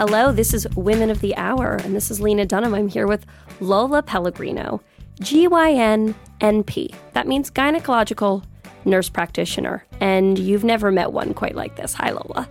Hello, 0.00 0.32
this 0.32 0.54
is 0.54 0.66
Women 0.76 1.10
of 1.10 1.20
the 1.20 1.36
Hour, 1.36 1.74
and 1.74 1.94
this 1.94 2.10
is 2.10 2.22
Lena 2.22 2.46
Dunham. 2.46 2.72
I'm 2.72 2.88
here 2.88 3.06
with 3.06 3.26
Lola 3.60 4.02
Pellegrino, 4.02 4.80
GYN-NP. 5.20 6.94
That 7.12 7.28
means 7.28 7.50
gynecological 7.50 8.42
nurse 8.86 9.10
practitioner, 9.10 9.84
and 10.00 10.38
you've 10.38 10.64
never 10.64 10.90
met 10.90 11.12
one 11.12 11.34
quite 11.34 11.54
like 11.54 11.76
this. 11.76 11.92
Hi, 11.92 12.12
Lola. 12.12 12.48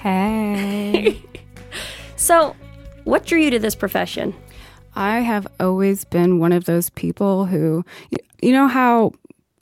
Hey. 0.00 1.18
so, 2.16 2.54
what 3.04 3.24
drew 3.24 3.40
you 3.40 3.48
to 3.52 3.58
this 3.58 3.74
profession? 3.74 4.34
I 4.94 5.20
have 5.20 5.46
always 5.58 6.04
been 6.04 6.40
one 6.40 6.52
of 6.52 6.66
those 6.66 6.90
people 6.90 7.46
who, 7.46 7.86
you 8.42 8.52
know, 8.52 8.66
how 8.66 9.12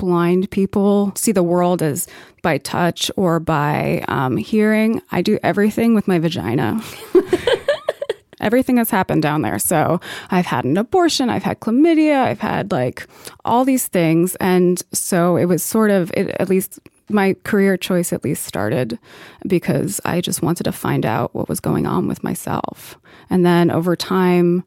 blind 0.01 0.51
people 0.51 1.12
see 1.14 1.30
the 1.30 1.43
world 1.43 1.83
as 1.83 2.09
by 2.41 2.57
touch 2.57 3.11
or 3.16 3.39
by 3.39 4.03
um, 4.09 4.39
hearing. 4.39 5.03
I 5.12 5.20
do 5.20 5.38
everything 5.43 5.95
with 5.95 6.09
my 6.09 6.19
vagina. 6.19 6.80
everything 8.41 8.79
has 8.79 8.88
happened 8.88 9.21
down 9.23 9.43
there. 9.43 9.59
So 9.59 10.01
I've 10.30 10.47
had 10.47 10.65
an 10.65 10.79
abortion, 10.79 11.29
I've 11.29 11.43
had 11.43 11.60
chlamydia, 11.60 12.16
I've 12.16 12.41
had 12.41 12.73
like 12.73 13.07
all 13.45 13.66
these 13.66 13.88
things. 13.88 14.37
And 14.37 14.83
so 14.91 15.37
it 15.37 15.45
was 15.45 15.62
sort 15.62 15.91
of, 15.91 16.10
it, 16.15 16.29
at 16.41 16.48
least 16.48 16.80
my 17.10 17.37
career 17.45 17.77
choice 17.77 18.10
at 18.10 18.24
least 18.24 18.46
started 18.46 18.98
because 19.46 20.01
I 20.07 20.23
just 20.23 20.41
wanted 20.41 20.65
to 20.65 20.73
find 20.73 21.05
out 21.05 21.35
what 21.35 21.51
was 21.51 21.60
going 21.60 21.87
on 21.87 22.09
with 22.09 22.24
myself. 22.24 22.96
And 23.29 23.45
then 23.45 23.71
over 23.71 23.96
time, 23.96 24.65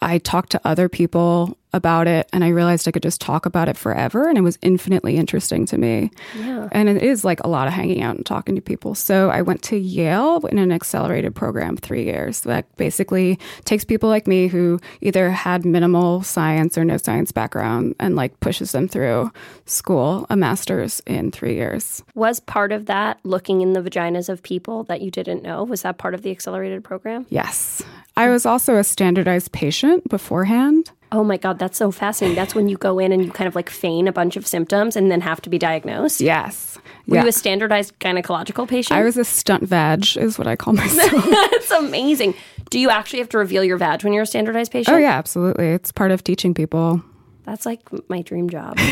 I 0.00 0.18
talked 0.18 0.50
to 0.52 0.60
other 0.64 0.88
people 0.88 1.56
about 1.72 2.06
it 2.06 2.28
and 2.32 2.44
I 2.44 2.48
realized 2.48 2.86
I 2.86 2.90
could 2.90 3.02
just 3.02 3.20
talk 3.20 3.46
about 3.46 3.68
it 3.68 3.76
forever 3.76 4.28
and 4.28 4.38
it 4.38 4.42
was 4.42 4.58
infinitely 4.62 5.16
interesting 5.16 5.66
to 5.66 5.78
me. 5.78 6.10
Yeah. 6.38 6.68
And 6.70 6.88
it 6.88 7.02
is 7.02 7.24
like 7.24 7.40
a 7.40 7.48
lot 7.48 7.66
of 7.66 7.72
hanging 7.72 8.02
out 8.02 8.16
and 8.16 8.24
talking 8.24 8.54
to 8.54 8.60
people. 8.60 8.94
So 8.94 9.30
I 9.30 9.42
went 9.42 9.62
to 9.64 9.76
Yale 9.76 10.44
in 10.46 10.58
an 10.58 10.70
accelerated 10.70 11.34
program 11.34 11.76
3 11.76 12.04
years 12.04 12.42
that 12.42 12.74
basically 12.76 13.38
takes 13.64 13.84
people 13.84 14.08
like 14.08 14.26
me 14.26 14.46
who 14.46 14.78
either 15.00 15.30
had 15.30 15.64
minimal 15.64 16.22
science 16.22 16.76
or 16.76 16.84
no 16.84 16.96
science 16.98 17.32
background 17.32 17.94
and 17.98 18.16
like 18.16 18.38
pushes 18.40 18.72
them 18.72 18.86
through 18.86 19.32
school, 19.64 20.26
a 20.30 20.36
master's 20.36 21.00
in 21.06 21.30
3 21.30 21.54
years. 21.54 22.04
Was 22.14 22.38
part 22.38 22.70
of 22.70 22.86
that 22.86 23.18
looking 23.24 23.62
in 23.62 23.72
the 23.72 23.80
vaginas 23.80 24.28
of 24.28 24.42
people 24.42 24.84
that 24.84 25.00
you 25.00 25.10
didn't 25.10 25.42
know? 25.42 25.64
Was 25.64 25.82
that 25.82 25.98
part 25.98 26.14
of 26.14 26.22
the 26.22 26.30
accelerated 26.30 26.84
program? 26.84 27.26
Yes. 27.30 27.82
I 28.14 28.28
was 28.28 28.46
also 28.46 28.76
a 28.76 28.84
standardized 28.84 29.52
patient 29.52 30.08
beforehand. 30.08 30.91
Oh 31.12 31.22
my 31.22 31.36
God, 31.36 31.58
that's 31.58 31.76
so 31.76 31.90
fascinating. 31.90 32.34
That's 32.34 32.54
when 32.54 32.68
you 32.68 32.76
go 32.78 32.98
in 32.98 33.12
and 33.12 33.24
you 33.24 33.30
kind 33.30 33.46
of 33.46 33.54
like 33.54 33.68
feign 33.68 34.08
a 34.08 34.12
bunch 34.12 34.36
of 34.36 34.46
symptoms 34.46 34.96
and 34.96 35.10
then 35.10 35.20
have 35.20 35.42
to 35.42 35.50
be 35.50 35.58
diagnosed. 35.58 36.20
Yes. 36.20 36.78
Were 37.06 37.16
yeah. 37.16 37.22
you 37.22 37.28
a 37.28 37.32
standardized 37.32 37.98
gynecological 37.98 38.66
patient? 38.66 38.98
I 38.98 39.02
was 39.02 39.18
a 39.18 39.24
stunt 39.24 39.64
vag, 39.64 40.16
is 40.16 40.38
what 40.38 40.46
I 40.46 40.56
call 40.56 40.72
myself. 40.72 41.12
that's 41.30 41.70
amazing. 41.70 42.34
Do 42.70 42.80
you 42.80 42.88
actually 42.88 43.18
have 43.18 43.28
to 43.30 43.38
reveal 43.38 43.62
your 43.62 43.76
vag 43.76 44.04
when 44.04 44.14
you're 44.14 44.22
a 44.22 44.26
standardized 44.26 44.72
patient? 44.72 44.96
oh, 44.96 44.98
yeah, 44.98 45.12
absolutely. 45.12 45.68
It's 45.68 45.92
part 45.92 46.10
of 46.10 46.24
teaching 46.24 46.54
people. 46.54 47.02
That's 47.44 47.66
like 47.66 47.80
my 48.08 48.22
dream 48.22 48.48
job. 48.50 48.78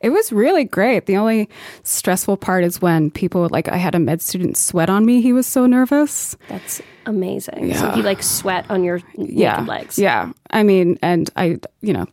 It 0.00 0.10
was 0.10 0.30
really 0.30 0.62
great. 0.62 1.06
The 1.06 1.16
only 1.16 1.48
stressful 1.82 2.36
part 2.36 2.62
is 2.62 2.80
when 2.80 3.10
people, 3.10 3.48
like, 3.50 3.66
I 3.68 3.76
had 3.76 3.96
a 3.96 3.98
med 3.98 4.22
student 4.22 4.56
sweat 4.56 4.88
on 4.88 5.04
me. 5.04 5.20
He 5.20 5.32
was 5.32 5.44
so 5.44 5.66
nervous. 5.66 6.36
That's 6.48 6.80
amazing. 7.04 7.70
Yeah. 7.70 7.80
So 7.80 7.90
he 7.90 8.02
like 8.02 8.22
sweat 8.22 8.64
on 8.70 8.84
your 8.84 9.00
naked 9.16 9.34
Yeah. 9.36 9.60
legs. 9.62 9.98
Yeah. 9.98 10.30
I 10.50 10.62
mean, 10.62 10.98
and 11.02 11.28
I, 11.34 11.58
you 11.80 11.92
know, 11.92 12.06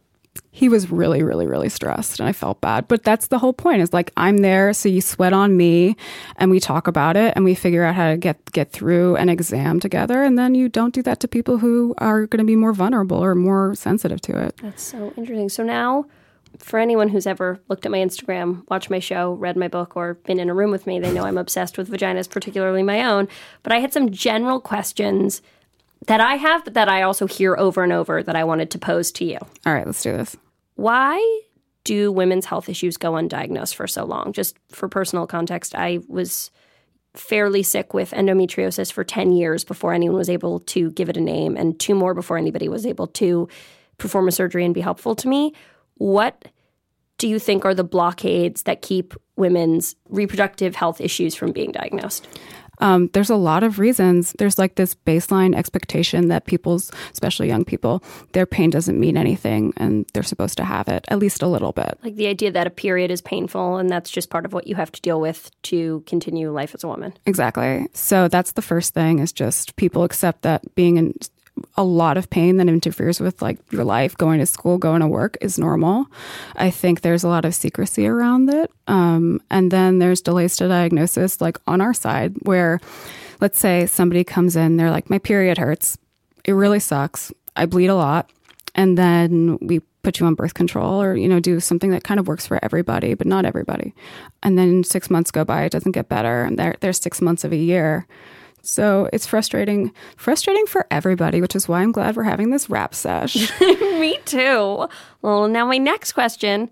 he 0.52 0.70
was 0.70 0.90
really, 0.90 1.22
really, 1.22 1.48
really 1.48 1.68
stressed 1.68 2.20
and 2.20 2.30
I 2.30 2.32
felt 2.32 2.62
bad. 2.62 2.88
But 2.88 3.04
that's 3.04 3.28
the 3.28 3.40
whole 3.40 3.52
point 3.52 3.82
is 3.82 3.92
like, 3.92 4.12
I'm 4.16 4.38
there. 4.38 4.72
So 4.72 4.88
you 4.88 5.02
sweat 5.02 5.34
on 5.34 5.58
me 5.58 5.98
and 6.38 6.50
we 6.50 6.62
talk 6.62 6.88
about 6.88 7.18
it 7.18 7.34
and 7.36 7.44
we 7.44 7.56
figure 7.56 7.84
out 7.84 7.96
how 7.96 8.12
to 8.12 8.18
get, 8.18 8.52
get 8.54 8.72
through 8.72 9.18
an 9.18 9.28
exam 9.28 9.82
together. 9.82 10.24
And 10.24 10.40
then 10.40 10.56
you 10.56 10.70
don't 10.70 10.94
do 10.94 11.02
that 11.04 11.20
to 11.20 11.28
people 11.28 11.58
who 11.58 11.94
are 11.98 12.26
going 12.26 12.40
to 12.40 12.46
be 12.46 12.56
more 12.56 12.72
vulnerable 12.72 13.18
or 13.18 13.36
more 13.36 13.76
sensitive 13.76 14.22
to 14.22 14.40
it. 14.40 14.58
That's 14.62 14.82
so 14.82 15.14
interesting. 15.18 15.50
So 15.50 15.64
now, 15.64 16.06
for 16.58 16.80
anyone 16.80 17.10
who's 17.10 17.28
ever 17.28 17.60
looked 17.68 17.86
at 17.86 17.92
my 17.92 17.98
Instagram, 17.98 18.64
watched 18.70 18.90
my 18.90 19.00
show, 19.00 19.34
read 19.34 19.58
my 19.58 19.68
book, 19.68 19.98
or 19.98 20.14
been 20.14 20.40
in 20.40 20.50
a 20.50 20.54
room 20.54 20.72
with 20.72 20.88
me, 20.88 21.02
they 21.02 21.12
know 21.12 21.26
I'm 21.26 21.38
obsessed 21.38 21.78
with 21.78 21.90
vaginas, 21.92 22.30
particularly 22.30 22.82
my 22.82 23.04
own. 23.04 23.28
But 23.62 23.74
I 23.74 23.80
had 23.80 23.92
some 23.92 24.10
general 24.10 24.62
questions 24.62 25.42
that 26.08 26.22
I 26.22 26.36
have, 26.36 26.64
but 26.64 26.74
that 26.76 26.90
I 26.90 27.02
also 27.02 27.28
hear 27.28 27.56
over 27.58 27.84
and 27.84 27.92
over 27.92 28.22
that 28.22 28.36
I 28.36 28.44
wanted 28.44 28.72
to 28.72 28.80
pose 28.80 29.12
to 29.14 29.26
you. 29.26 29.40
All 29.66 29.74
right, 29.74 29.86
let's 29.86 30.04
do 30.04 30.12
this. 30.12 30.38
Why 30.76 31.42
do 31.84 32.12
women's 32.12 32.46
health 32.46 32.70
issues 32.70 32.98
go 32.98 33.14
undiagnosed 33.14 33.76
for 33.76 33.88
so 33.88 34.06
long? 34.06 34.34
Just 34.34 34.58
for 34.70 34.88
personal 34.88 35.28
context, 35.28 35.76
I 35.76 36.00
was 36.08 36.52
fairly 37.14 37.64
sick 37.64 37.94
with 37.94 38.12
endometriosis 38.12 38.92
for 38.92 39.04
10 39.04 39.32
years 39.32 39.64
before 39.64 39.94
anyone 39.94 40.18
was 40.18 40.30
able 40.30 40.60
to 40.60 40.92
give 40.92 41.10
it 41.10 41.18
a 41.18 41.22
name, 41.22 41.56
and 41.56 41.80
two 41.80 41.96
more 41.96 42.14
before 42.14 42.38
anybody 42.38 42.68
was 42.68 42.86
able 42.86 43.08
to 43.08 43.48
perform 43.98 44.28
a 44.28 44.32
surgery 44.32 44.66
and 44.66 44.74
be 44.74 44.82
helpful 44.82 45.16
to 45.16 45.28
me. 45.28 45.54
What 45.96 46.50
do 47.18 47.28
you 47.28 47.40
think 47.40 47.64
are 47.64 47.74
the 47.74 47.84
blockades 47.84 48.64
that 48.64 48.82
keep 48.82 49.14
women's 49.38 49.96
reproductive 50.10 50.76
health 50.76 51.00
issues 51.00 51.34
from 51.36 51.52
being 51.52 51.72
diagnosed? 51.72 52.28
Um, 52.80 53.10
there's 53.14 53.30
a 53.30 53.36
lot 53.36 53.64
of 53.64 53.80
reasons. 53.80 54.34
There's 54.38 54.58
like 54.58 54.76
this 54.76 54.96
baseline 54.96 55.56
expectation 55.56 56.28
that 56.30 56.46
people's, 56.46 56.92
especially 57.12 57.48
young 57.48 57.66
people, 57.66 58.04
their 58.34 58.46
pain 58.46 58.70
doesn't 58.70 59.00
mean 59.00 59.18
anything 59.18 59.74
and 59.78 60.06
they're 60.14 60.24
supposed 60.24 60.58
to 60.58 60.64
have 60.64 60.88
it, 60.88 61.06
at 61.08 61.20
least 61.20 61.42
a 61.42 61.48
little 61.48 61.72
bit. 61.72 61.98
Like 62.04 62.16
the 62.16 62.28
idea 62.28 62.52
that 62.52 62.68
a 62.68 62.72
period 62.72 63.12
is 63.12 63.22
painful 63.22 63.78
and 63.78 63.90
that's 63.90 64.10
just 64.10 64.30
part 64.30 64.46
of 64.46 64.54
what 64.54 64.68
you 64.68 64.76
have 64.76 64.92
to 64.92 65.02
deal 65.02 65.20
with 65.20 65.52
to 65.64 66.04
continue 66.06 66.52
life 66.52 66.76
as 66.76 66.84
a 66.84 66.88
woman. 66.88 67.14
Exactly. 67.26 67.88
So 67.94 68.28
that's 68.28 68.54
the 68.54 68.62
first 68.62 68.94
thing 68.94 69.20
is 69.20 69.32
just 69.32 69.76
people 69.76 70.04
accept 70.04 70.42
that 70.44 70.76
being 70.76 70.98
in 70.98 71.14
a 71.78 71.84
lot 71.84 72.18
of 72.18 72.30
pain 72.30 72.58
that 72.58 72.68
interferes 72.68 73.20
with 73.20 73.42
like 73.42 73.60
your 73.72 73.84
life, 73.84 74.18
going 74.18 74.40
to 74.40 74.46
school, 74.46 74.78
going 74.78 75.02
to 75.02 75.08
work 75.08 75.38
is 75.42 75.58
normal. 75.58 76.06
I 76.56 76.70
think 76.70 77.02
there's 77.02 77.24
a 77.24 77.28
lot 77.28 77.46
of 77.46 77.56
secrecy 77.56 78.08
around 78.08 78.54
it. 78.54 78.72
Um, 78.88 79.42
and 79.50 79.72
then 79.72 80.00
there's 80.00 80.22
delays 80.22 80.58
to 80.58 80.68
diagnosis, 80.68 81.42
like 81.42 81.58
on 81.68 81.82
our 81.82 81.94
side, 81.94 82.36
where 82.44 82.80
let's 83.42 83.60
say 83.60 83.86
somebody 83.86 84.24
comes 84.24 84.56
in, 84.56 84.78
they're 84.78 84.92
like, 84.92 85.10
my 85.10 85.20
period 85.20 85.58
hurts. 85.58 85.98
It 86.44 86.54
really 86.54 86.80
sucks. 86.80 87.34
I 87.56 87.66
bleed 87.66 87.88
a 87.88 87.96
lot. 87.96 88.30
And 88.76 88.98
then 88.98 89.58
we 89.62 89.80
put 90.04 90.20
you 90.20 90.26
on 90.26 90.36
birth 90.36 90.54
control 90.54 91.02
or, 91.02 91.16
you 91.16 91.28
know, 91.28 91.40
do 91.40 91.60
something 91.60 91.90
that 91.92 92.04
kind 92.04 92.20
of 92.20 92.28
works 92.28 92.46
for 92.46 92.60
everybody, 92.64 93.14
but 93.16 93.26
not 93.26 93.46
everybody. 93.46 93.94
And 94.44 94.58
then 94.58 94.84
six 94.84 95.10
months 95.10 95.32
go 95.32 95.44
by, 95.44 95.64
it 95.64 95.72
doesn't 95.72 95.94
get 95.94 96.10
better. 96.10 96.44
And 96.44 96.60
there, 96.60 96.76
there's 96.82 97.02
six 97.02 97.22
months 97.22 97.44
of 97.44 97.52
a 97.52 97.58
year. 97.58 98.06
So 98.66 99.10
it's 99.14 99.26
frustrating, 99.26 99.92
frustrating 100.18 100.66
for 100.66 100.88
everybody, 100.92 101.42
which 101.42 101.56
is 101.56 101.68
why 101.68 101.82
I'm 101.82 101.92
glad 101.92 102.16
we're 102.16 102.24
having 102.24 102.50
this 102.50 102.70
rap 102.70 102.96
sesh. 102.96 103.52
Me 103.62 104.18
too. 104.26 104.88
Well, 105.22 105.48
now 105.48 105.66
my 105.66 105.78
next 105.78 106.14
question 106.14 106.70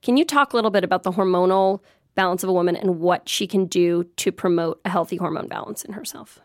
can 0.00 0.16
you 0.16 0.24
talk 0.24 0.52
a 0.52 0.56
little 0.56 0.70
bit 0.70 0.84
about 0.84 1.02
the 1.02 1.10
hormonal 1.10 1.80
balance 2.14 2.42
of 2.42 2.48
a 2.48 2.52
woman 2.52 2.76
and 2.76 3.00
what 3.00 3.28
she 3.28 3.46
can 3.46 3.66
do 3.66 4.04
to 4.16 4.32
promote 4.32 4.80
a 4.84 4.88
healthy 4.88 5.16
hormone 5.16 5.48
balance 5.48 5.84
in 5.84 5.92
herself? 5.92 6.40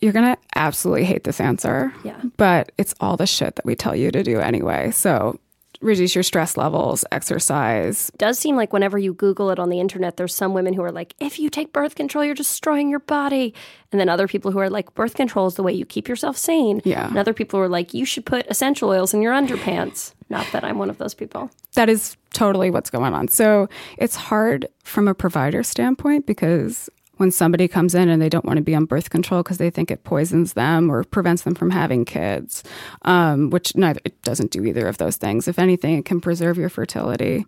You're 0.00 0.12
going 0.12 0.34
to 0.34 0.40
absolutely 0.54 1.04
hate 1.04 1.24
this 1.24 1.40
answer. 1.40 1.92
Yeah. 2.02 2.20
But 2.36 2.72
it's 2.76 2.94
all 3.00 3.16
the 3.16 3.26
shit 3.26 3.56
that 3.56 3.64
we 3.64 3.74
tell 3.74 3.94
you 3.94 4.10
to 4.10 4.22
do 4.22 4.40
anyway. 4.40 4.90
So 4.90 5.38
reduce 5.84 6.14
your 6.14 6.24
stress 6.24 6.56
levels, 6.56 7.04
exercise. 7.12 8.10
does 8.16 8.38
seem 8.38 8.56
like 8.56 8.72
whenever 8.72 8.98
you 8.98 9.14
Google 9.14 9.50
it 9.50 9.58
on 9.58 9.68
the 9.68 9.80
internet, 9.80 10.16
there's 10.16 10.34
some 10.34 10.54
women 10.54 10.74
who 10.74 10.82
are 10.82 10.90
like, 10.90 11.14
if 11.20 11.38
you 11.38 11.50
take 11.50 11.72
birth 11.72 11.94
control, 11.94 12.24
you're 12.24 12.34
destroying 12.34 12.88
your 12.88 13.00
body. 13.00 13.54
And 13.92 14.00
then 14.00 14.08
other 14.08 14.26
people 14.26 14.50
who 14.50 14.58
are 14.58 14.70
like, 14.70 14.94
birth 14.94 15.14
control 15.14 15.46
is 15.46 15.54
the 15.54 15.62
way 15.62 15.72
you 15.72 15.84
keep 15.84 16.08
yourself 16.08 16.36
sane. 16.36 16.80
Yeah. 16.84 17.06
And 17.06 17.18
other 17.18 17.34
people 17.34 17.58
who 17.58 17.64
are 17.64 17.68
like, 17.68 17.94
you 17.94 18.04
should 18.04 18.26
put 18.26 18.46
essential 18.48 18.88
oils 18.88 19.14
in 19.14 19.22
your 19.22 19.32
underpants. 19.32 20.14
Not 20.30 20.46
that 20.52 20.64
I'm 20.64 20.78
one 20.78 20.90
of 20.90 20.98
those 20.98 21.14
people. 21.14 21.50
That 21.74 21.88
is 21.88 22.16
totally 22.32 22.70
what's 22.70 22.90
going 22.90 23.14
on. 23.14 23.28
So 23.28 23.68
it's 23.98 24.16
hard 24.16 24.66
from 24.82 25.06
a 25.06 25.14
provider 25.14 25.62
standpoint 25.62 26.26
because 26.26 26.88
when 27.16 27.30
somebody 27.30 27.68
comes 27.68 27.94
in 27.94 28.08
and 28.08 28.20
they 28.20 28.28
don't 28.28 28.44
want 28.44 28.56
to 28.56 28.62
be 28.62 28.74
on 28.74 28.84
birth 28.84 29.10
control 29.10 29.42
because 29.42 29.58
they 29.58 29.70
think 29.70 29.90
it 29.90 30.04
poisons 30.04 30.54
them 30.54 30.90
or 30.90 31.04
prevents 31.04 31.42
them 31.42 31.54
from 31.54 31.70
having 31.70 32.04
kids, 32.04 32.62
um, 33.02 33.50
which 33.50 33.76
neither 33.76 34.00
it 34.04 34.20
doesn't 34.22 34.50
do 34.50 34.64
either 34.64 34.86
of 34.86 34.98
those 34.98 35.16
things. 35.16 35.48
If 35.48 35.58
anything, 35.58 35.98
it 35.98 36.04
can 36.04 36.20
preserve 36.20 36.58
your 36.58 36.68
fertility. 36.68 37.46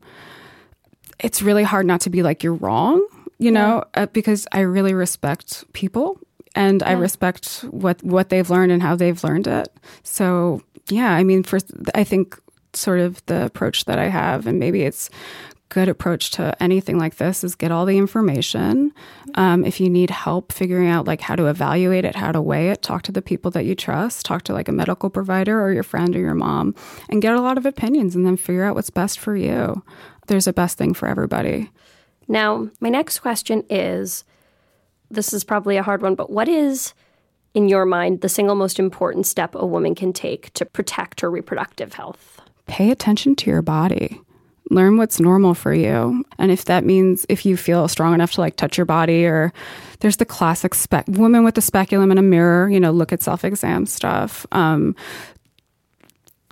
It's 1.18 1.42
really 1.42 1.64
hard 1.64 1.86
not 1.86 2.00
to 2.02 2.10
be 2.10 2.22
like 2.22 2.42
you're 2.42 2.54
wrong, 2.54 3.06
you 3.38 3.50
know, 3.50 3.84
uh, 3.94 4.06
because 4.06 4.46
I 4.52 4.60
really 4.60 4.94
respect 4.94 5.64
people 5.72 6.18
and 6.54 6.82
I 6.82 6.92
respect 6.92 7.64
what 7.70 8.02
what 8.02 8.30
they've 8.30 8.48
learned 8.48 8.72
and 8.72 8.82
how 8.82 8.96
they've 8.96 9.22
learned 9.22 9.46
it. 9.46 9.68
So 10.02 10.62
yeah, 10.88 11.10
I 11.10 11.24
mean, 11.24 11.42
for 11.42 11.58
I 11.94 12.04
think 12.04 12.38
sort 12.72 13.00
of 13.00 13.24
the 13.26 13.44
approach 13.44 13.84
that 13.86 13.98
I 13.98 14.08
have, 14.08 14.46
and 14.46 14.58
maybe 14.58 14.82
it's 14.82 15.10
good 15.68 15.88
approach 15.88 16.30
to 16.32 16.60
anything 16.62 16.98
like 16.98 17.16
this 17.16 17.42
is 17.42 17.54
get 17.54 17.72
all 17.72 17.86
the 17.86 17.98
information. 17.98 18.92
Um, 19.34 19.64
if 19.64 19.80
you 19.80 19.90
need 19.90 20.10
help 20.10 20.52
figuring 20.52 20.88
out 20.88 21.06
like 21.06 21.20
how 21.20 21.36
to 21.36 21.46
evaluate 21.46 22.04
it, 22.04 22.14
how 22.14 22.32
to 22.32 22.40
weigh 22.40 22.70
it, 22.70 22.82
talk 22.82 23.02
to 23.02 23.12
the 23.12 23.22
people 23.22 23.50
that 23.52 23.64
you 23.64 23.74
trust, 23.74 24.24
talk 24.24 24.42
to 24.44 24.52
like 24.52 24.68
a 24.68 24.72
medical 24.72 25.10
provider 25.10 25.60
or 25.60 25.72
your 25.72 25.82
friend 25.82 26.14
or 26.14 26.20
your 26.20 26.34
mom, 26.34 26.74
and 27.08 27.22
get 27.22 27.34
a 27.34 27.40
lot 27.40 27.58
of 27.58 27.66
opinions, 27.66 28.14
and 28.14 28.24
then 28.24 28.36
figure 28.36 28.64
out 28.64 28.74
what's 28.74 28.90
best 28.90 29.18
for 29.18 29.36
you. 29.36 29.82
There's 30.28 30.46
a 30.46 30.52
best 30.52 30.78
thing 30.78 30.94
for 30.94 31.08
everybody. 31.08 31.70
Now, 32.28 32.68
my 32.80 32.88
next 32.88 33.20
question 33.20 33.64
is 33.70 34.24
this 35.10 35.32
is 35.32 35.44
probably 35.44 35.76
a 35.76 35.82
hard 35.82 36.02
one, 36.02 36.14
but 36.14 36.30
what 36.30 36.48
is 36.48 36.94
in 37.54 37.68
your 37.68 37.86
mind, 37.86 38.20
the 38.20 38.28
single 38.28 38.54
most 38.54 38.78
important 38.78 39.26
step 39.26 39.54
a 39.54 39.64
woman 39.66 39.94
can 39.94 40.12
take 40.12 40.52
to 40.54 40.66
protect 40.66 41.22
her 41.22 41.30
reproductive 41.30 41.94
health? 41.94 42.40
Pay 42.66 42.90
attention 42.90 43.34
to 43.36 43.50
your 43.50 43.62
body. 43.62 44.20
Learn 44.70 44.96
what's 44.96 45.20
normal 45.20 45.54
for 45.54 45.72
you. 45.72 46.24
And 46.38 46.50
if 46.50 46.64
that 46.64 46.84
means 46.84 47.24
if 47.28 47.46
you 47.46 47.56
feel 47.56 47.86
strong 47.88 48.14
enough 48.14 48.32
to 48.32 48.40
like 48.40 48.56
touch 48.56 48.76
your 48.76 48.84
body 48.84 49.24
or 49.24 49.52
there's 50.00 50.16
the 50.16 50.24
classic 50.24 50.74
spec 50.74 51.06
woman 51.08 51.44
with 51.44 51.54
the 51.54 51.62
speculum 51.62 52.10
and 52.10 52.18
a 52.18 52.22
mirror, 52.22 52.68
you 52.68 52.80
know, 52.80 52.90
look 52.90 53.12
at 53.12 53.22
self-exam 53.22 53.86
stuff. 53.86 54.44
Um, 54.52 54.96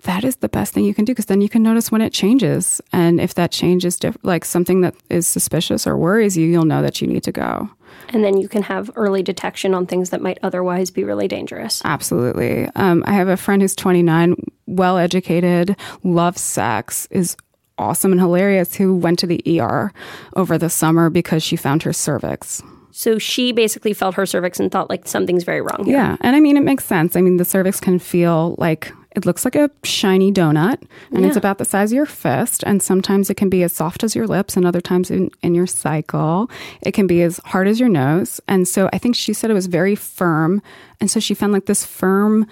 that 0.04 0.22
is 0.22 0.36
the 0.36 0.48
best 0.48 0.72
thing 0.72 0.84
you 0.84 0.94
can 0.94 1.04
do 1.04 1.12
because 1.12 1.26
then 1.26 1.40
you 1.40 1.48
can 1.48 1.62
notice 1.62 1.90
when 1.90 2.00
it 2.00 2.12
changes. 2.12 2.80
And 2.92 3.20
if 3.20 3.34
that 3.34 3.50
change 3.50 3.84
is 3.84 3.98
diff- 3.98 4.16
like 4.22 4.44
something 4.44 4.82
that 4.82 4.94
is 5.10 5.26
suspicious 5.26 5.86
or 5.86 5.96
worries 5.96 6.36
you, 6.36 6.46
you'll 6.46 6.66
know 6.66 6.82
that 6.82 7.00
you 7.00 7.08
need 7.08 7.24
to 7.24 7.32
go. 7.32 7.70
And 8.10 8.22
then 8.22 8.36
you 8.36 8.48
can 8.48 8.62
have 8.62 8.90
early 8.96 9.22
detection 9.22 9.74
on 9.74 9.86
things 9.86 10.10
that 10.10 10.20
might 10.20 10.38
otherwise 10.42 10.90
be 10.90 11.04
really 11.04 11.26
dangerous. 11.26 11.80
Absolutely. 11.84 12.68
Um, 12.76 13.02
I 13.06 13.12
have 13.12 13.28
a 13.28 13.36
friend 13.36 13.62
who's 13.62 13.74
29, 13.74 14.36
well 14.66 14.98
educated, 14.98 15.76
loves 16.02 16.40
sex, 16.40 17.08
is 17.10 17.36
awesome 17.78 18.12
and 18.12 18.20
hilarious, 18.20 18.74
who 18.76 18.94
went 18.96 19.18
to 19.20 19.26
the 19.26 19.42
ER 19.60 19.92
over 20.36 20.56
the 20.58 20.70
summer 20.70 21.10
because 21.10 21.42
she 21.42 21.56
found 21.56 21.82
her 21.82 21.92
cervix. 21.92 22.62
So 22.90 23.18
she 23.18 23.50
basically 23.50 23.92
felt 23.92 24.14
her 24.14 24.24
cervix 24.26 24.60
and 24.60 24.70
thought 24.70 24.88
like 24.88 25.08
something's 25.08 25.42
very 25.42 25.60
wrong 25.60 25.84
here. 25.84 25.96
Yeah. 25.96 26.16
And 26.20 26.36
I 26.36 26.40
mean, 26.40 26.56
it 26.56 26.62
makes 26.62 26.84
sense. 26.84 27.16
I 27.16 27.20
mean, 27.22 27.38
the 27.38 27.44
cervix 27.44 27.80
can 27.80 27.98
feel 27.98 28.54
like 28.58 28.92
it 29.16 29.26
looks 29.26 29.44
like 29.44 29.56
a 29.56 29.68
shiny 29.82 30.32
donut 30.32 30.80
and 31.10 31.20
Yeah. 31.22 31.26
it's 31.28 31.36
about 31.36 31.58
the 31.58 31.64
size 31.64 31.90
of 31.90 31.96
your 31.96 32.06
fist. 32.06 32.62
And 32.64 32.80
sometimes 32.80 33.30
it 33.30 33.34
can 33.36 33.48
be 33.48 33.64
as 33.64 33.72
soft 33.72 34.04
as 34.04 34.14
your 34.14 34.26
lips, 34.28 34.56
and 34.56 34.64
other 34.64 34.80
times 34.80 35.10
in, 35.10 35.30
in 35.42 35.54
your 35.56 35.66
cycle, 35.66 36.48
it 36.82 36.92
can 36.92 37.06
be 37.08 37.22
as 37.22 37.40
hard 37.46 37.66
as 37.66 37.80
your 37.80 37.88
nose. 37.88 38.40
And 38.46 38.66
so 38.68 38.88
I 38.92 38.98
think 38.98 39.16
she 39.16 39.32
said 39.32 39.50
it 39.50 39.54
was 39.54 39.66
very 39.66 39.96
firm. 39.96 40.62
And 41.00 41.10
so 41.10 41.18
she 41.18 41.34
found 41.34 41.52
like 41.52 41.66
this 41.66 41.84
firm, 41.84 42.46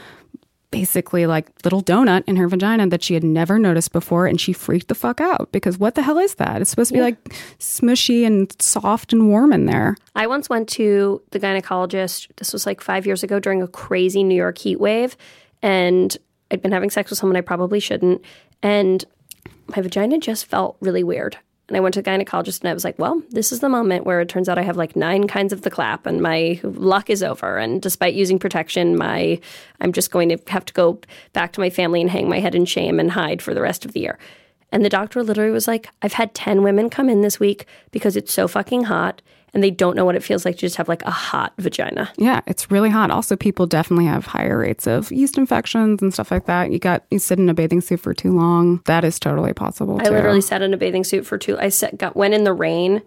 basically 0.73 1.27
like 1.27 1.47
little 1.63 1.83
donut 1.83 2.25
in 2.27 2.35
her 2.35 2.49
vagina 2.49 2.89
that 2.89 3.05
she 3.05 3.15
had 3.15 3.23
never 3.23 3.61
noticed 3.61 3.93
before. 3.93 4.27
And 4.27 4.41
she 4.41 4.53
freaked 4.53 4.89
the 4.89 4.97
fuck 4.97 5.21
out 5.21 5.53
because 5.53 5.79
what 5.79 5.95
the 5.95 6.03
hell 6.03 6.19
is 6.19 6.35
that? 6.37 6.61
It's 6.61 6.71
supposed 6.71 6.89
to 6.89 6.95
be 6.95 7.01
like 7.01 7.23
smushy 7.61 8.27
and 8.27 8.53
soft 8.61 9.13
and 9.13 9.29
warm 9.29 9.53
in 9.53 9.67
there. 9.67 9.97
I 10.17 10.27
once 10.27 10.49
went 10.49 10.69
to 10.71 11.23
the 11.31 11.39
gynecologist. 11.39 12.29
This 12.37 12.53
was 12.53 12.67
like 12.67 12.81
five 12.81 13.07
years 13.07 13.23
ago 13.23 13.39
during 13.39 13.63
a 13.63 13.69
crazy 13.69 14.25
New 14.25 14.35
York 14.35 14.59
heat 14.59 14.81
wave. 14.81 15.17
And 15.63 16.17
I'd 16.51 16.63
been 16.63 16.73
having 16.73 16.91
sex 16.91 17.11
with 17.11 17.21
someone 17.21 17.37
I 17.37 17.43
probably 17.43 17.79
shouldn't. 17.79 18.25
And 18.63 19.05
my 19.69 19.81
vagina 19.81 20.19
just 20.19 20.47
felt 20.47 20.77
really 20.81 21.05
weird. 21.05 21.39
And 21.69 21.77
I 21.77 21.81
went 21.81 21.95
to 21.95 22.03
the 22.03 22.11
gynecologist 22.11 22.61
and 22.61 22.69
I 22.69 22.75
was 22.75 22.85
like, 22.85 22.99
well, 22.99 23.23
this 23.31 23.53
is 23.53 23.61
the 23.61 23.69
moment 23.69 24.05
where 24.05 24.21
it 24.21 24.29
turns 24.29 24.49
out 24.49 24.59
I 24.59 24.63
have 24.63 24.77
like 24.77 24.97
nine 24.97 25.27
kinds 25.27 25.53
of 25.53 25.63
the 25.63 25.71
clap 25.71 26.07
and 26.07 26.21
my 26.21 26.61
luck 26.63 27.09
is 27.09 27.23
over. 27.23 27.57
And 27.57 27.81
despite 27.81 28.15
using 28.15 28.39
protection, 28.39 28.97
my 28.97 29.41
I'm 29.81 29.93
just 29.93 30.11
going 30.11 30.29
to 30.31 30.39
have 30.49 30.65
to 30.67 30.73
go 30.73 31.01
back 31.33 31.53
to 31.53 31.61
my 31.61 31.71
family 31.71 32.01
and 32.01 32.11
hang 32.11 32.29
my 32.29 32.41
head 32.41 32.55
in 32.55 32.65
shame 32.65 32.99
and 32.99 33.13
hide 33.13 33.41
for 33.41 33.55
the 33.55 33.63
rest 33.63 33.85
of 33.85 33.93
the 33.93 34.01
year. 34.01 34.19
And 34.73 34.85
the 34.85 34.91
doctor 34.91 35.23
literally 35.23 35.53
was 35.53 35.69
like, 35.69 35.89
I've 36.01 36.15
had 36.15 36.35
10 36.35 36.63
women 36.63 36.91
come 36.91 37.09
in 37.09 37.21
this 37.21 37.39
week 37.39 37.67
because 37.91 38.17
it's 38.17 38.33
so 38.33 38.49
fucking 38.49 38.85
hot 38.85 39.23
and 39.55 39.63
they 39.63 39.71
don't 39.71 39.97
know 39.97 40.05
what 40.05 40.15
it 40.15 40.23
feels 40.23 40.45
like 40.45 40.57
to 40.57 40.61
just 40.61 40.77
have 40.77 40.89
like 40.89 41.03
a 41.05 41.11
hot 41.11 41.53
vagina. 41.59 42.11
Yeah, 42.17 42.41
it's 42.47 42.71
really 42.71 42.91
hot. 42.91 43.11
Also, 43.11 43.37
people 43.37 43.67
definitely 43.67 44.07
have 44.07 44.27
higher 44.27 44.59
rates 44.59 44.87
of 44.87 45.13
yeast 45.13 45.37
infections 45.37 46.03
and 46.03 46.13
stuff 46.13 46.31
like 46.31 46.47
that. 46.47 46.71
You 46.71 46.79
got 46.79 47.05
you 47.11 47.19
sit 47.19 47.39
in 47.39 47.49
a 47.49 47.55
bathing 47.55 47.81
suit 47.81 48.01
for 48.01 48.15
too 48.15 48.33
long. 48.33 48.81
That 48.87 49.05
is 49.05 49.19
totally 49.19 49.53
possible. 49.53 50.01
I 50.01 50.05
too. 50.05 50.11
literally 50.11 50.41
sat 50.41 50.63
in 50.63 50.73
a 50.73 50.77
bathing 50.77 51.05
suit 51.05 51.27
for 51.27 51.39
two. 51.39 51.59
I 51.59 51.69
sat, 51.69 51.99
got 51.99 52.17
went 52.17 52.35
in 52.35 52.45
the 52.45 52.53
rain 52.53 53.03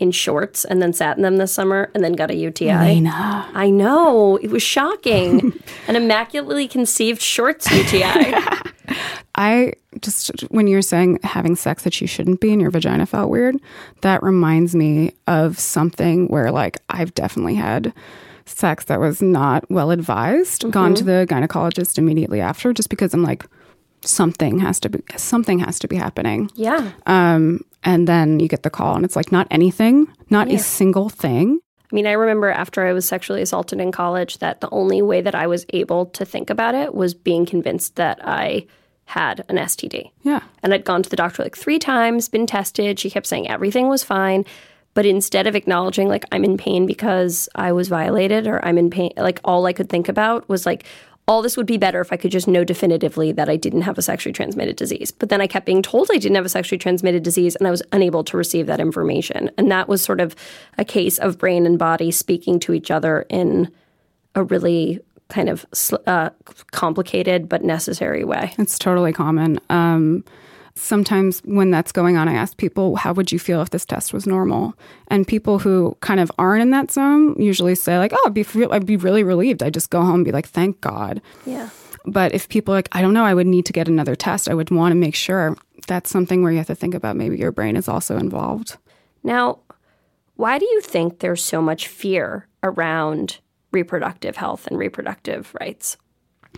in 0.00 0.10
shorts 0.10 0.64
and 0.64 0.80
then 0.80 0.92
sat 0.92 1.18
in 1.18 1.22
them 1.22 1.36
this 1.36 1.52
summer 1.52 1.90
and 1.94 2.02
then 2.02 2.14
got 2.14 2.30
a 2.30 2.34
UTI. 2.34 2.72
Lena. 2.72 3.48
I 3.52 3.68
know 3.68 4.36
it 4.36 4.50
was 4.50 4.62
shocking. 4.62 5.52
An 5.88 5.94
immaculately 5.94 6.66
conceived 6.66 7.20
shorts 7.20 7.70
UTI. 7.70 8.34
I 9.34 9.72
just 10.00 10.40
when 10.50 10.66
you're 10.66 10.82
saying 10.82 11.18
having 11.22 11.56
sex 11.56 11.82
that 11.84 12.00
you 12.00 12.06
shouldn't 12.06 12.40
be 12.40 12.52
and 12.52 12.60
your 12.60 12.70
vagina 12.70 13.06
felt 13.06 13.30
weird, 13.30 13.56
that 14.02 14.22
reminds 14.22 14.74
me 14.74 15.12
of 15.26 15.58
something 15.58 16.28
where 16.28 16.50
like 16.50 16.78
I've 16.88 17.14
definitely 17.14 17.54
had 17.54 17.92
sex 18.44 18.84
that 18.86 19.00
was 19.00 19.22
not 19.22 19.68
well 19.70 19.90
advised. 19.90 20.70
Gone 20.70 20.94
to 20.94 21.04
the 21.04 21.26
gynecologist 21.28 21.98
immediately 21.98 22.40
after, 22.40 22.72
just 22.72 22.90
because 22.90 23.14
I'm 23.14 23.22
like 23.22 23.44
something 24.02 24.58
has 24.60 24.80
to 24.80 24.88
be 24.88 25.02
something 25.16 25.58
has 25.60 25.78
to 25.80 25.88
be 25.88 25.96
happening. 25.96 26.50
yeah. 26.54 26.92
Um, 27.06 27.60
and 27.82 28.06
then 28.06 28.40
you 28.40 28.48
get 28.48 28.62
the 28.62 28.70
call, 28.70 28.94
and 28.96 29.04
it's 29.04 29.16
like 29.16 29.32
not 29.32 29.46
anything, 29.50 30.06
not 30.28 30.48
a 30.48 30.58
single 30.58 31.08
thing. 31.08 31.60
I 31.90 31.94
mean, 31.94 32.06
I 32.06 32.12
remember 32.12 32.50
after 32.50 32.86
I 32.86 32.92
was 32.92 33.06
sexually 33.06 33.42
assaulted 33.42 33.80
in 33.80 33.90
college 33.90 34.38
that 34.38 34.60
the 34.60 34.70
only 34.70 35.02
way 35.02 35.20
that 35.20 35.34
I 35.34 35.46
was 35.46 35.66
able 35.70 36.06
to 36.06 36.24
think 36.24 36.50
about 36.50 36.74
it 36.74 36.94
was 36.94 37.14
being 37.14 37.46
convinced 37.46 37.96
that 37.96 38.20
I 38.22 38.66
had 39.06 39.44
an 39.48 39.56
STD. 39.56 40.12
Yeah. 40.22 40.40
And 40.62 40.72
I'd 40.72 40.84
gone 40.84 41.02
to 41.02 41.10
the 41.10 41.16
doctor 41.16 41.42
like 41.42 41.56
three 41.56 41.80
times, 41.80 42.28
been 42.28 42.46
tested. 42.46 42.98
She 42.98 43.10
kept 43.10 43.26
saying 43.26 43.48
everything 43.48 43.88
was 43.88 44.04
fine. 44.04 44.44
But 44.94 45.06
instead 45.06 45.46
of 45.46 45.54
acknowledging, 45.54 46.08
like, 46.08 46.24
I'm 46.32 46.44
in 46.44 46.56
pain 46.56 46.84
because 46.84 47.48
I 47.54 47.72
was 47.72 47.88
violated 47.88 48.48
or 48.48 48.64
I'm 48.64 48.76
in 48.76 48.90
pain, 48.90 49.12
like, 49.16 49.40
all 49.44 49.66
I 49.66 49.72
could 49.72 49.88
think 49.88 50.08
about 50.08 50.48
was 50.48 50.66
like, 50.66 50.84
all 51.30 51.42
this 51.42 51.56
would 51.56 51.64
be 51.64 51.76
better 51.76 52.00
if 52.00 52.12
I 52.12 52.16
could 52.16 52.32
just 52.32 52.48
know 52.48 52.64
definitively 52.64 53.30
that 53.30 53.48
I 53.48 53.54
didn't 53.54 53.82
have 53.82 53.96
a 53.96 54.02
sexually 54.02 54.32
transmitted 54.32 54.74
disease. 54.74 55.12
But 55.12 55.28
then 55.28 55.40
I 55.40 55.46
kept 55.46 55.64
being 55.64 55.80
told 55.80 56.08
I 56.12 56.18
didn't 56.18 56.34
have 56.34 56.44
a 56.44 56.48
sexually 56.48 56.76
transmitted 56.76 57.22
disease 57.22 57.54
and 57.54 57.68
I 57.68 57.70
was 57.70 57.84
unable 57.92 58.24
to 58.24 58.36
receive 58.36 58.66
that 58.66 58.80
information. 58.80 59.48
And 59.56 59.70
that 59.70 59.88
was 59.88 60.02
sort 60.02 60.20
of 60.20 60.34
a 60.76 60.84
case 60.84 61.18
of 61.18 61.38
brain 61.38 61.66
and 61.66 61.78
body 61.78 62.10
speaking 62.10 62.58
to 62.60 62.72
each 62.72 62.90
other 62.90 63.26
in 63.28 63.70
a 64.34 64.42
really 64.42 64.98
kind 65.28 65.48
of 65.48 65.64
uh, 66.08 66.30
complicated 66.72 67.48
but 67.48 67.62
necessary 67.62 68.24
way. 68.24 68.52
It's 68.58 68.76
totally 68.76 69.12
common. 69.12 69.60
Um, 69.70 70.24
sometimes 70.80 71.40
when 71.44 71.70
that's 71.70 71.92
going 71.92 72.16
on, 72.16 72.28
I 72.28 72.34
ask 72.34 72.56
people, 72.56 72.96
how 72.96 73.12
would 73.12 73.30
you 73.30 73.38
feel 73.38 73.60
if 73.62 73.70
this 73.70 73.84
test 73.84 74.12
was 74.12 74.26
normal? 74.26 74.74
And 75.08 75.26
people 75.26 75.58
who 75.58 75.96
kind 76.00 76.20
of 76.20 76.32
aren't 76.38 76.62
in 76.62 76.70
that 76.70 76.90
zone 76.90 77.40
usually 77.40 77.74
say, 77.74 77.98
like, 77.98 78.12
oh, 78.14 78.22
I'd 78.26 78.34
be, 78.34 78.44
re- 78.54 78.68
I'd 78.70 78.86
be 78.86 78.96
really 78.96 79.22
relieved. 79.22 79.62
I'd 79.62 79.74
just 79.74 79.90
go 79.90 80.00
home 80.00 80.16
and 80.16 80.24
be 80.24 80.32
like, 80.32 80.48
thank 80.48 80.80
God. 80.80 81.20
Yeah. 81.44 81.68
But 82.06 82.34
if 82.34 82.48
people 82.48 82.72
are 82.72 82.78
like, 82.78 82.88
I 82.92 83.02
don't 83.02 83.12
know, 83.12 83.24
I 83.24 83.34
would 83.34 83.46
need 83.46 83.66
to 83.66 83.72
get 83.72 83.88
another 83.88 84.16
test, 84.16 84.48
I 84.48 84.54
would 84.54 84.70
want 84.70 84.92
to 84.92 84.96
make 84.96 85.14
sure 85.14 85.56
that's 85.86 86.10
something 86.10 86.42
where 86.42 86.50
you 86.50 86.58
have 86.58 86.66
to 86.68 86.74
think 86.74 86.94
about 86.94 87.16
maybe 87.16 87.36
your 87.36 87.52
brain 87.52 87.76
is 87.76 87.88
also 87.88 88.16
involved. 88.16 88.78
Now, 89.22 89.58
why 90.36 90.58
do 90.58 90.64
you 90.64 90.80
think 90.80 91.18
there's 91.18 91.44
so 91.44 91.60
much 91.60 91.88
fear 91.88 92.46
around 92.62 93.38
reproductive 93.72 94.36
health 94.36 94.66
and 94.66 94.78
reproductive 94.78 95.54
rights? 95.60 95.98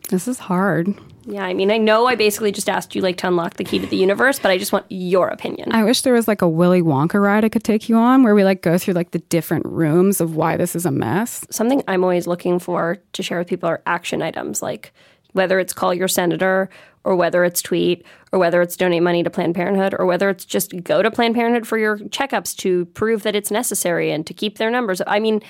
This 0.09 0.29
is 0.29 0.39
hard. 0.39 0.95
Yeah, 1.25 1.45
I 1.45 1.55
mean, 1.55 1.71
I 1.71 1.79
know 1.79 2.07
I 2.07 2.17
basically 2.17 2.51
just 2.51 2.69
asked 2.69 2.95
you 2.95 3.01
like 3.01 3.17
to 3.19 3.29
unlock 3.29 3.55
the 3.55 3.65
key 3.65 3.79
to 3.79 3.87
the 3.87 3.97
universe, 3.97 4.39
but 4.39 4.51
I 4.51 4.59
just 4.59 4.73
want 4.73 4.87
your 4.89 5.29
opinion. 5.29 5.73
I 5.73 5.85
wish 5.85 6.03
there 6.03 6.15
was 6.15 6.27
like 6.27 6.43
a 6.43 6.49
Willy 6.49 6.83
Wonka 6.83 7.21
ride 7.21 7.45
I 7.45 7.49
could 7.49 7.65
take 7.65 7.89
you 7.89 7.97
on 7.97 8.23
where 8.23 8.35
we 8.35 8.45
like 8.45 8.63
go 8.63 8.77
through 8.77 8.95
like 8.95 9.13
the 9.13 9.21
different 9.21 9.65
rooms 9.67 10.21
of 10.21 10.35
why 10.35 10.57
this 10.57 10.75
is 10.75 10.85
a 10.85 10.91
mess. 10.91 11.47
Something 11.51 11.83
I'm 11.87 12.03
always 12.03 12.27
looking 12.27 12.59
for 12.59 12.99
to 13.13 13.23
share 13.23 13.39
with 13.39 13.47
people 13.47 13.69
are 13.69 13.83
action 13.87 14.21
items, 14.21 14.63
like 14.63 14.93
whether 15.33 15.59
it's 15.59 15.73
call 15.73 15.95
your 15.95 16.09
senator 16.09 16.69
or 17.05 17.17
whether 17.17 17.45
it's 17.45 17.63
tweet 17.63 18.05
or 18.33 18.39
whether 18.39 18.61
it's 18.61 18.77
donate 18.77 19.03
money 19.03 19.23
to 19.23 19.31
Planned 19.31 19.55
Parenthood 19.55 19.95
or 19.99 20.07
whether 20.07 20.29
it's 20.29 20.45
just 20.45 20.83
go 20.83 21.03
to 21.03 21.11
Planned 21.11 21.35
Parenthood 21.35 21.67
for 21.67 21.79
your 21.79 21.99
checkups 21.99 22.57
to 22.59 22.85
prove 22.87 23.23
that 23.23 23.35
it's 23.35 23.51
necessary 23.51 24.11
and 24.11 24.27
to 24.27 24.35
keep 24.35 24.59
their 24.59 24.71
numbers. 24.71 25.01
I 25.07 25.21
mean, 25.21 25.41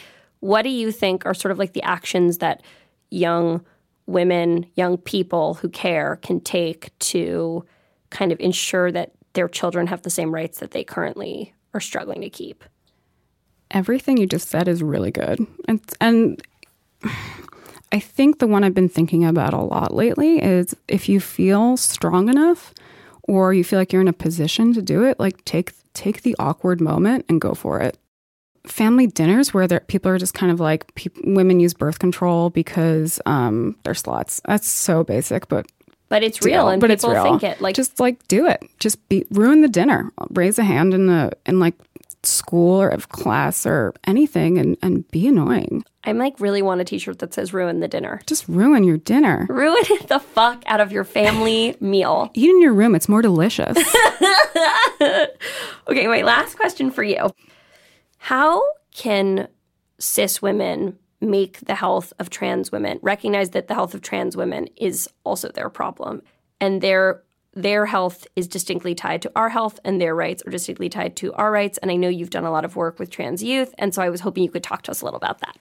what 0.41 0.63
do 0.63 0.69
you 0.69 0.93
think 0.93 1.25
are 1.27 1.35
sort 1.35 1.53
of 1.53 1.59
like 1.59 1.73
the 1.73 1.83
actions 1.83 2.39
that 2.39 2.63
young 3.11 3.65
women, 4.13 4.67
young 4.75 4.97
people 4.97 5.55
who 5.55 5.69
care 5.69 6.17
can 6.23 6.41
take 6.41 6.97
to 7.01 7.65
kind 8.11 8.31
of 8.31 8.39
ensure 8.41 8.93
that 8.93 9.13
their 9.33 9.49
children 9.49 9.87
have 9.87 10.03
the 10.03 10.11
same 10.11 10.35
rights 10.35 10.61
that 10.61 10.73
they 10.73 10.85
currently 10.85 11.55
are 11.75 11.81
struggling 11.81 12.21
to 12.21 12.31
keep? 12.31 12.65
Everything 13.71 14.19
you 14.19 14.27
just 14.27 14.49
said 14.49 14.69
is 14.69 14.83
really 14.83 15.11
good. 15.11 15.47
And 15.67 15.81
and 16.01 16.43
I 17.91 17.99
think 17.99 18.39
the 18.39 18.47
one 18.47 18.65
I've 18.65 18.75
been 18.75 18.89
thinking 18.89 19.25
about 19.25 19.55
a 19.55 19.61
lot 19.61 19.95
lately 19.95 20.43
is 20.43 20.75
if 20.89 21.09
you 21.09 21.21
feel 21.21 21.77
strong 21.77 22.29
enough 22.29 22.73
or 23.25 23.55
you 23.55 23.65
feel 23.65 23.79
like 23.79 23.93
you're 23.93 24.03
in 24.03 24.09
a 24.09 24.13
position 24.13 24.73
to 24.75 24.83
do 24.83 25.05
it, 25.05 25.19
like 25.19 25.45
take 25.45 25.73
take 25.95 26.23
the 26.23 26.37
awkward 26.39 26.81
moment 26.81 27.25
and 27.29 27.41
go 27.41 27.55
for 27.55 27.81
it. 27.81 27.99
Family 28.67 29.07
dinners 29.09 29.53
where 29.53 29.67
there, 29.67 29.81
people 29.81 30.11
are 30.11 30.19
just 30.19 30.35
kind 30.35 30.53
of 30.53 30.61
like 30.61 30.95
peop 30.95 31.17
women 31.25 31.59
use 31.61 31.75
birth 31.75 31.99
control 31.99 32.51
because 32.51 33.21
um, 33.27 33.77
they're 33.83 33.95
sluts. 33.95 34.41
That's 34.47 34.69
so 34.69 35.03
basic, 35.03 35.49
but 35.49 35.67
But 36.09 36.23
it's 36.23 36.43
real, 36.43 36.63
deal, 36.63 36.69
and 36.69 36.81
but 36.81 36.91
people 36.91 37.11
it's 37.11 37.15
real. 37.15 37.25
think 37.25 37.43
it. 37.43 37.61
Like, 37.61 37.75
just 37.75 37.99
like 37.99 38.27
do 38.29 38.47
it. 38.47 38.63
Just 38.79 39.07
be 39.09 39.25
ruin 39.31 39.63
the 39.63 39.69
dinner. 39.69 40.13
Raise 40.31 40.59
a 40.59 40.65
hand 40.65 40.95
in 40.95 41.07
the 41.09 41.33
in 41.47 41.59
like 41.59 41.75
school 42.25 42.81
or 42.81 42.89
of 42.89 43.09
class 43.09 43.67
or 43.67 43.95
anything, 44.05 44.59
and 44.59 44.77
and 44.81 45.09
be 45.11 45.27
annoying. 45.27 45.85
I'm 46.05 46.19
like 46.19 46.39
really 46.39 46.63
want 46.63 46.81
a 46.81 46.85
T-shirt 46.85 47.19
that 47.21 47.35
says 47.35 47.53
"Ruin 47.53 47.81
the 47.81 47.89
dinner." 47.89 48.21
Just 48.27 48.49
ruin 48.49 48.85
your 48.85 48.97
dinner. 48.99 49.47
Ruin 49.49 49.83
the 50.07 50.21
fuck 50.21 50.63
out 50.67 50.81
of 50.81 50.93
your 50.93 51.05
family 51.05 51.77
meal. 51.81 52.31
Eat 52.35 52.49
in 52.51 52.63
your 52.63 52.75
room. 52.75 52.95
It's 52.95 53.09
more 53.09 53.23
delicious. 53.23 53.77
Okay, 55.89 56.07
my 56.07 56.23
Last 56.23 56.57
question 56.57 56.91
for 56.91 57.03
you: 57.03 57.31
How 58.23 58.63
can 58.95 59.49
cis 59.99 60.41
women 60.41 60.97
make 61.21 61.59
the 61.61 61.75
health 61.75 62.13
of 62.21 62.31
trans 62.31 62.71
women 62.71 63.01
recognize 63.03 63.51
that 63.51 63.67
the 63.67 63.75
health 63.75 63.95
of 63.95 64.03
trans 64.03 64.37
women 64.37 64.69
is 64.77 65.09
also 65.25 65.49
their 65.51 65.69
problem 65.69 66.23
and 66.61 66.81
their 66.81 67.23
their 67.55 67.87
health 67.87 68.27
is 68.35 68.49
distinctly 68.49 68.95
tied 68.95 69.23
to 69.23 69.33
our 69.37 69.49
health 69.49 69.79
and 69.85 70.01
their 70.01 70.15
rights 70.15 70.43
are 70.47 70.51
distinctly 70.51 70.89
tied 70.89 71.17
to 71.17 71.33
our 71.35 71.51
rights 71.53 71.79
and 71.79 71.91
i 71.91 71.97
know 71.97 72.09
you've 72.09 72.31
done 72.31 72.45
a 72.45 72.51
lot 72.51 72.65
of 72.65 72.75
work 72.75 72.99
with 72.99 73.11
trans 73.11 73.43
youth 73.43 73.73
and 73.79 73.95
so 73.95 74.03
i 74.03 74.09
was 74.09 74.21
hoping 74.21 74.43
you 74.43 74.51
could 74.51 74.65
talk 74.65 74.83
to 74.83 74.91
us 74.91 75.01
a 75.01 75.05
little 75.05 75.19
about 75.19 75.41
that 75.41 75.59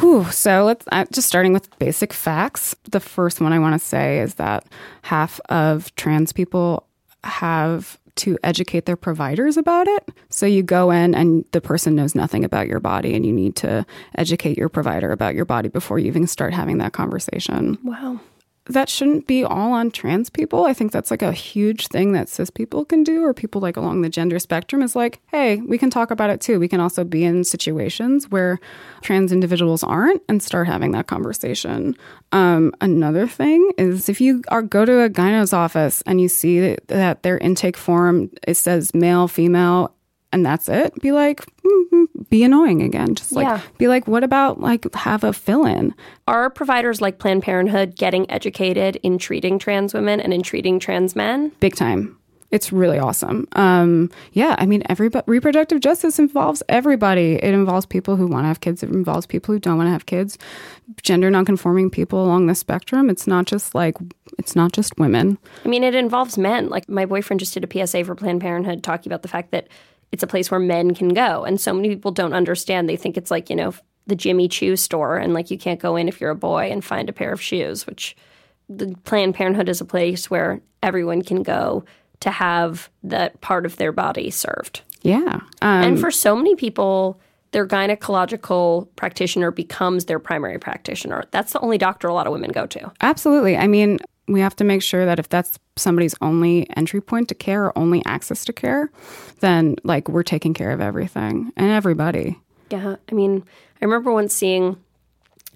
Whew, 0.00 0.24
so 0.30 0.64
let's 0.64 0.84
uh, 0.92 1.06
just 1.10 1.26
starting 1.26 1.54
with 1.54 1.76
basic 1.78 2.12
facts. 2.12 2.76
The 2.90 3.00
first 3.00 3.40
one 3.40 3.54
I 3.54 3.58
want 3.58 3.80
to 3.80 3.84
say 3.84 4.18
is 4.18 4.34
that 4.34 4.66
half 5.00 5.40
of 5.48 5.94
trans 5.96 6.30
people 6.30 6.86
have 7.24 7.98
to 8.18 8.38
educate 8.44 8.84
their 8.84 8.96
providers 8.96 9.56
about 9.56 9.88
it. 9.88 10.08
So 10.28 10.46
you 10.46 10.62
go 10.62 10.90
in 10.90 11.14
and 11.14 11.44
the 11.52 11.60
person 11.60 11.94
knows 11.94 12.14
nothing 12.14 12.44
about 12.44 12.68
your 12.68 12.80
body, 12.80 13.14
and 13.14 13.24
you 13.24 13.32
need 13.32 13.56
to 13.56 13.86
educate 14.16 14.58
your 14.58 14.68
provider 14.68 15.12
about 15.12 15.34
your 15.34 15.44
body 15.44 15.68
before 15.68 15.98
you 15.98 16.06
even 16.06 16.26
start 16.26 16.52
having 16.52 16.78
that 16.78 16.92
conversation. 16.92 17.78
wow 17.82 18.20
that 18.68 18.88
shouldn't 18.88 19.26
be 19.26 19.44
all 19.44 19.72
on 19.72 19.90
trans 19.90 20.30
people. 20.30 20.64
I 20.64 20.74
think 20.74 20.92
that's 20.92 21.10
like 21.10 21.22
a 21.22 21.32
huge 21.32 21.88
thing 21.88 22.12
that 22.12 22.28
cis 22.28 22.50
people 22.50 22.84
can 22.84 23.02
do, 23.02 23.24
or 23.24 23.32
people 23.32 23.60
like 23.60 23.76
along 23.76 24.02
the 24.02 24.08
gender 24.08 24.38
spectrum 24.38 24.82
is 24.82 24.94
like, 24.94 25.20
hey, 25.28 25.56
we 25.56 25.78
can 25.78 25.90
talk 25.90 26.10
about 26.10 26.30
it 26.30 26.40
too. 26.40 26.60
We 26.60 26.68
can 26.68 26.80
also 26.80 27.04
be 27.04 27.24
in 27.24 27.44
situations 27.44 28.28
where 28.30 28.58
trans 29.00 29.32
individuals 29.32 29.82
aren't 29.82 30.22
and 30.28 30.42
start 30.42 30.66
having 30.66 30.92
that 30.92 31.06
conversation. 31.06 31.96
Um, 32.32 32.72
another 32.80 33.26
thing 33.26 33.72
is 33.78 34.08
if 34.08 34.20
you 34.20 34.42
are 34.48 34.62
go 34.62 34.84
to 34.84 35.02
a 35.02 35.08
gyno's 35.08 35.52
office 35.52 36.02
and 36.06 36.20
you 36.20 36.28
see 36.28 36.76
that, 36.88 37.22
their 37.22 37.38
intake 37.38 37.76
form 37.76 38.30
it 38.46 38.54
says 38.54 38.94
male, 38.94 39.28
female, 39.28 39.94
and 40.32 40.44
that's 40.44 40.68
it. 40.68 40.94
Be 41.00 41.12
like, 41.12 41.40
mm-hmm, 41.64 42.04
be 42.30 42.42
annoying 42.44 42.82
again. 42.82 43.14
Just 43.14 43.32
like, 43.32 43.44
Yeah. 43.46 43.60
be 43.78 43.88
like, 43.88 44.06
what 44.08 44.24
about 44.24 44.60
like 44.60 44.92
have 44.94 45.24
a 45.24 45.32
fill 45.32 45.64
in? 45.66 45.94
are 46.26 46.50
providers 46.50 47.00
like 47.00 47.18
planned 47.18 47.42
parenthood 47.42 47.96
getting 47.96 48.30
educated 48.30 48.96
in 49.02 49.16
treating 49.18 49.58
trans 49.58 49.94
women 49.94 50.20
and 50.20 50.34
in 50.34 50.42
treating 50.42 50.78
trans 50.78 51.16
men 51.16 51.50
big 51.60 51.74
time. 51.74 52.14
It's 52.50 52.72
really 52.72 52.98
awesome. 52.98 53.46
Um, 53.52 54.10
yeah, 54.32 54.56
I 54.58 54.64
mean, 54.64 54.82
every 54.88 55.10
reproductive 55.26 55.80
justice 55.80 56.18
involves 56.18 56.62
everybody. 56.70 57.34
It 57.34 57.52
involves 57.52 57.84
people 57.84 58.16
who 58.16 58.26
want 58.26 58.44
to 58.44 58.48
have 58.48 58.60
kids. 58.60 58.82
It 58.82 58.88
involves 58.88 59.26
people 59.26 59.52
who 59.52 59.58
don't 59.58 59.76
want 59.76 59.88
to 59.88 59.92
have 59.92 60.06
kids. 60.06 60.38
Gender 61.02 61.30
nonconforming 61.30 61.90
people 61.90 62.24
along 62.24 62.46
the 62.46 62.54
spectrum. 62.54 63.10
It's 63.10 63.26
not 63.26 63.44
just 63.44 63.74
like 63.74 63.96
it's 64.38 64.56
not 64.56 64.72
just 64.72 64.98
women. 64.98 65.36
I 65.64 65.68
mean, 65.68 65.84
it 65.84 65.94
involves 65.94 66.38
men. 66.38 66.70
Like 66.70 66.88
my 66.88 67.04
boyfriend 67.04 67.40
just 67.40 67.52
did 67.52 67.64
a 67.70 67.86
PSA 67.86 68.04
for 68.04 68.14
Planned 68.14 68.40
Parenthood 68.40 68.82
talking 68.82 69.12
about 69.12 69.20
the 69.22 69.28
fact 69.28 69.50
that 69.50 69.68
it's 70.12 70.22
a 70.22 70.26
place 70.26 70.50
where 70.50 70.60
men 70.60 70.94
can 70.94 71.10
go. 71.10 71.44
And 71.44 71.60
so 71.60 71.72
many 71.72 71.88
people 71.90 72.10
don't 72.10 72.32
understand. 72.32 72.88
They 72.88 72.96
think 72.96 73.16
it's 73.16 73.30
like, 73.30 73.50
you 73.50 73.56
know, 73.56 73.74
the 74.06 74.16
Jimmy 74.16 74.48
Choo 74.48 74.74
store 74.76 75.18
and 75.18 75.34
like 75.34 75.50
you 75.50 75.58
can't 75.58 75.80
go 75.80 75.96
in 75.96 76.08
if 76.08 76.20
you're 76.20 76.30
a 76.30 76.36
boy 76.36 76.70
and 76.70 76.84
find 76.84 77.08
a 77.08 77.12
pair 77.12 77.32
of 77.32 77.42
shoes, 77.42 77.86
which 77.86 78.16
the 78.68 78.94
Planned 79.04 79.34
Parenthood 79.34 79.68
is 79.68 79.80
a 79.80 79.84
place 79.84 80.30
where 80.30 80.60
everyone 80.82 81.22
can 81.22 81.42
go 81.42 81.84
to 82.20 82.30
have 82.30 82.90
that 83.02 83.40
part 83.40 83.66
of 83.66 83.76
their 83.76 83.92
body 83.92 84.30
served. 84.30 84.82
Yeah. 85.02 85.40
Um, 85.62 85.82
And 85.84 86.00
for 86.00 86.10
so 86.10 86.34
many 86.34 86.56
people, 86.56 87.20
their 87.52 87.66
gynecological 87.66 88.88
practitioner 88.96 89.50
becomes 89.50 90.06
their 90.06 90.18
primary 90.18 90.58
practitioner. 90.58 91.24
That's 91.30 91.52
the 91.52 91.60
only 91.60 91.78
doctor 91.78 92.08
a 92.08 92.14
lot 92.14 92.26
of 92.26 92.32
women 92.32 92.50
go 92.50 92.66
to. 92.66 92.92
Absolutely. 93.00 93.56
I 93.56 93.66
mean, 93.66 93.98
we 94.26 94.40
have 94.40 94.56
to 94.56 94.64
make 94.64 94.82
sure 94.82 95.06
that 95.06 95.18
if 95.18 95.28
that's 95.28 95.58
somebody's 95.80 96.14
only 96.20 96.68
entry 96.76 97.00
point 97.00 97.28
to 97.28 97.34
care 97.34 97.64
or 97.64 97.78
only 97.78 98.02
access 98.04 98.44
to 98.46 98.52
care, 98.52 98.90
then 99.40 99.76
like 99.84 100.08
we're 100.08 100.22
taking 100.22 100.54
care 100.54 100.70
of 100.70 100.80
everything 100.80 101.52
and 101.56 101.70
everybody. 101.70 102.38
Yeah. 102.70 102.96
I 103.10 103.14
mean, 103.14 103.44
I 103.80 103.84
remember 103.84 104.12
once 104.12 104.34
seeing 104.34 104.76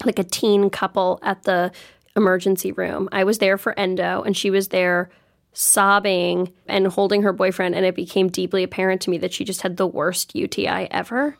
like 0.04 0.18
a 0.18 0.24
teen 0.24 0.70
couple 0.70 1.18
at 1.22 1.42
the 1.44 1.72
emergency 2.16 2.72
room. 2.72 3.08
I 3.12 3.24
was 3.24 3.38
there 3.38 3.58
for 3.58 3.78
endo 3.78 4.22
and 4.22 4.36
she 4.36 4.50
was 4.50 4.68
there 4.68 5.10
sobbing 5.54 6.52
and 6.66 6.86
holding 6.86 7.22
her 7.22 7.32
boyfriend 7.32 7.74
and 7.74 7.84
it 7.84 7.94
became 7.94 8.28
deeply 8.28 8.62
apparent 8.62 9.02
to 9.02 9.10
me 9.10 9.18
that 9.18 9.32
she 9.32 9.44
just 9.44 9.62
had 9.62 9.76
the 9.76 9.86
worst 9.86 10.34
UTI 10.34 10.90
ever. 10.90 11.36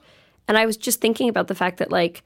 And 0.48 0.58
I 0.58 0.66
was 0.66 0.76
just 0.76 1.00
thinking 1.00 1.28
about 1.28 1.48
the 1.48 1.54
fact 1.54 1.78
that 1.78 1.90
like 1.90 2.22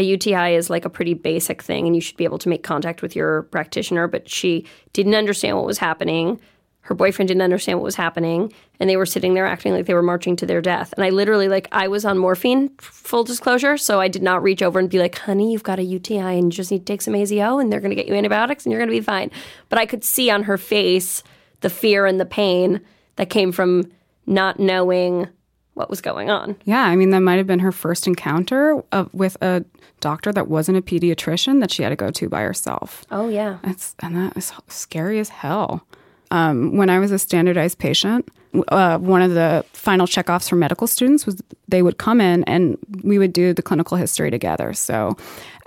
a 0.00 0.02
UTI 0.02 0.54
is 0.54 0.70
like 0.70 0.84
a 0.84 0.90
pretty 0.90 1.14
basic 1.14 1.62
thing 1.62 1.86
and 1.86 1.94
you 1.94 2.00
should 2.00 2.16
be 2.16 2.24
able 2.24 2.38
to 2.38 2.48
make 2.48 2.62
contact 2.62 3.02
with 3.02 3.14
your 3.14 3.42
practitioner, 3.44 4.08
but 4.08 4.28
she 4.28 4.66
didn't 4.92 5.14
understand 5.14 5.56
what 5.56 5.66
was 5.66 5.78
happening. 5.78 6.40
Her 6.82 6.94
boyfriend 6.94 7.28
didn't 7.28 7.42
understand 7.42 7.78
what 7.78 7.84
was 7.84 7.94
happening, 7.94 8.52
and 8.80 8.88
they 8.88 8.96
were 8.96 9.06
sitting 9.06 9.34
there 9.34 9.46
acting 9.46 9.72
like 9.72 9.84
they 9.84 9.94
were 9.94 10.02
marching 10.02 10.34
to 10.36 10.46
their 10.46 10.62
death. 10.62 10.92
And 10.96 11.04
I 11.04 11.10
literally, 11.10 11.46
like, 11.46 11.68
I 11.70 11.88
was 11.88 12.06
on 12.06 12.16
morphine, 12.16 12.70
full 12.78 13.22
disclosure, 13.22 13.76
so 13.76 14.00
I 14.00 14.08
did 14.08 14.22
not 14.22 14.42
reach 14.42 14.62
over 14.62 14.78
and 14.78 14.88
be 14.88 14.98
like, 14.98 15.18
honey, 15.18 15.52
you've 15.52 15.62
got 15.62 15.78
a 15.78 15.84
UTI 15.84 16.18
and 16.18 16.44
you 16.44 16.50
just 16.50 16.70
need 16.70 16.80
to 16.80 16.84
take 16.84 17.02
some 17.02 17.14
AZO, 17.14 17.60
and 17.60 17.70
they're 17.70 17.80
going 17.80 17.90
to 17.90 17.96
get 17.96 18.08
you 18.08 18.14
antibiotics 18.14 18.64
and 18.64 18.72
you're 18.72 18.80
going 18.80 18.88
to 18.88 18.96
be 18.96 19.04
fine. 19.04 19.30
But 19.68 19.78
I 19.78 19.86
could 19.86 20.02
see 20.02 20.30
on 20.30 20.44
her 20.44 20.56
face 20.56 21.22
the 21.60 21.70
fear 21.70 22.06
and 22.06 22.18
the 22.18 22.26
pain 22.26 22.80
that 23.16 23.30
came 23.30 23.52
from 23.52 23.84
not 24.26 24.58
knowing 24.58 25.28
what 25.74 25.90
was 25.90 26.00
going 26.00 26.30
on. 26.30 26.56
Yeah, 26.64 26.82
I 26.82 26.96
mean, 26.96 27.10
that 27.10 27.20
might 27.20 27.36
have 27.36 27.46
been 27.46 27.60
her 27.60 27.72
first 27.72 28.06
encounter 28.06 28.82
of, 28.92 29.12
with 29.14 29.36
a 29.42 29.64
doctor 30.00 30.32
that 30.32 30.48
wasn't 30.48 30.78
a 30.78 30.82
pediatrician 30.82 31.60
that 31.60 31.70
she 31.70 31.82
had 31.82 31.90
to 31.90 31.96
go 31.96 32.10
to 32.10 32.28
by 32.28 32.42
herself. 32.42 33.04
Oh, 33.10 33.28
yeah. 33.28 33.58
That's 33.62 33.94
and 34.00 34.16
that 34.16 34.36
is 34.36 34.52
scary 34.68 35.18
as 35.18 35.28
hell. 35.28 35.86
Um, 36.30 36.76
when 36.76 36.90
I 36.90 36.98
was 36.98 37.10
a 37.10 37.18
standardized 37.18 37.78
patient, 37.78 38.28
uh, 38.68 38.98
one 38.98 39.22
of 39.22 39.34
the 39.34 39.64
final 39.72 40.06
checkoffs 40.06 40.48
for 40.48 40.56
medical 40.56 40.86
students 40.86 41.24
was 41.24 41.40
they 41.68 41.82
would 41.82 41.98
come 41.98 42.20
in 42.20 42.42
and 42.44 42.76
we 43.02 43.18
would 43.18 43.32
do 43.32 43.52
the 43.52 43.62
clinical 43.62 43.96
history 43.96 44.30
together. 44.30 44.72
So, 44.72 45.16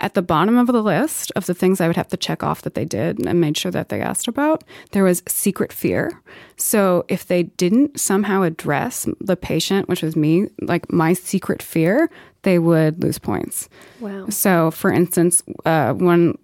at 0.00 0.14
the 0.14 0.22
bottom 0.22 0.58
of 0.58 0.66
the 0.66 0.82
list 0.82 1.32
of 1.34 1.46
the 1.46 1.54
things 1.54 1.80
I 1.80 1.86
would 1.86 1.96
have 1.96 2.08
to 2.08 2.16
check 2.16 2.42
off 2.42 2.62
that 2.62 2.74
they 2.74 2.84
did 2.84 3.24
and 3.24 3.40
made 3.40 3.56
sure 3.56 3.70
that 3.70 3.88
they 3.88 4.00
asked 4.02 4.28
about, 4.28 4.64
there 4.90 5.04
was 5.04 5.22
secret 5.26 5.72
fear. 5.72 6.20
So, 6.56 7.04
if 7.08 7.26
they 7.26 7.44
didn't 7.44 7.98
somehow 7.98 8.42
address 8.42 9.08
the 9.20 9.36
patient, 9.36 9.88
which 9.88 10.02
was 10.02 10.14
me, 10.14 10.48
like 10.60 10.92
my 10.92 11.14
secret 11.14 11.62
fear, 11.62 12.10
they 12.42 12.58
would 12.58 13.02
lose 13.02 13.18
points. 13.18 13.68
Wow. 14.00 14.28
So, 14.28 14.70
for 14.70 14.92
instance, 14.92 15.42
uh, 15.64 15.94
one 15.94 16.36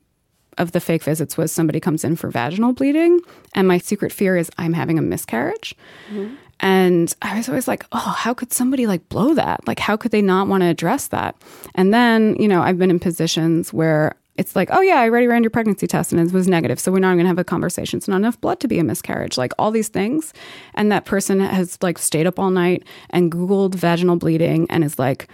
of 0.60 0.72
the 0.72 0.80
fake 0.80 1.02
visits 1.02 1.36
was 1.36 1.50
somebody 1.50 1.80
comes 1.80 2.04
in 2.04 2.16
for 2.16 2.30
vaginal 2.30 2.72
bleeding, 2.72 3.20
and 3.54 3.66
my 3.66 3.78
secret 3.78 4.12
fear 4.12 4.36
is 4.36 4.50
I'm 4.58 4.74
having 4.74 4.98
a 4.98 5.02
miscarriage. 5.02 5.74
Mm-hmm. 6.10 6.34
And 6.60 7.14
I 7.22 7.38
was 7.38 7.48
always 7.48 7.66
like, 7.66 7.86
oh, 7.92 8.14
how 8.18 8.34
could 8.34 8.52
somebody 8.52 8.86
like 8.86 9.08
blow 9.08 9.32
that? 9.34 9.66
Like, 9.66 9.78
how 9.78 9.96
could 9.96 10.12
they 10.12 10.20
not 10.20 10.46
want 10.46 10.62
to 10.62 10.66
address 10.66 11.08
that? 11.08 11.34
And 11.74 11.92
then, 11.92 12.36
you 12.38 12.46
know, 12.46 12.60
I've 12.60 12.78
been 12.78 12.90
in 12.90 13.00
positions 13.00 13.72
where 13.72 14.14
it's 14.36 14.54
like, 14.54 14.68
oh, 14.70 14.82
yeah, 14.82 15.00
I 15.00 15.08
already 15.08 15.26
ran 15.26 15.42
your 15.42 15.50
pregnancy 15.50 15.86
test 15.86 16.12
and 16.12 16.20
it 16.20 16.32
was 16.32 16.48
negative. 16.48 16.78
So 16.78 16.92
we're 16.92 16.98
not 16.98 17.14
going 17.14 17.24
to 17.24 17.28
have 17.28 17.38
a 17.38 17.44
conversation. 17.44 17.96
It's 17.96 18.08
not 18.08 18.16
enough 18.16 18.40
blood 18.40 18.60
to 18.60 18.68
be 18.68 18.78
a 18.78 18.84
miscarriage. 18.84 19.38
Like 19.38 19.52
all 19.58 19.70
these 19.70 19.88
things. 19.88 20.34
And 20.74 20.92
that 20.92 21.06
person 21.06 21.40
has 21.40 21.78
like 21.82 21.96
stayed 21.98 22.26
up 22.26 22.38
all 22.38 22.50
night 22.50 22.84
and 23.08 23.32
Googled 23.32 23.74
vaginal 23.74 24.16
bleeding 24.16 24.66
and 24.70 24.84
is 24.84 24.98
like, 24.98 25.28